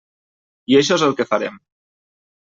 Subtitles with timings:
[0.71, 1.59] I això és el que farem.